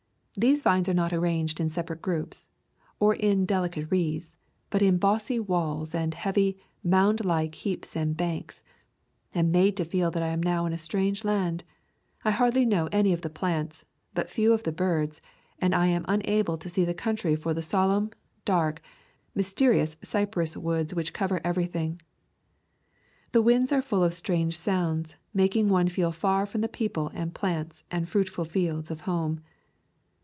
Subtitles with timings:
[0.35, 2.47] These vines are not arranged in separate groups,
[3.01, 4.33] or in deli cate wreaths,
[4.69, 8.63] but in bossy walls and heavy, mound like heaps and banks.
[9.35, 11.65] Am made to feel that I am now in a strange land.
[12.23, 13.83] I know hardly any of the plants,
[14.13, 15.21] but few of the birds,
[15.59, 18.09] and I am unable to see the country for the solemn,
[18.45, 18.81] dark,
[19.35, 22.01] mysterious cypress woods which cover everything.
[23.33, 27.35] The winds are full of strange sounds, making one feel far from the people and
[27.35, 29.41] plants and fruit ful fields of home.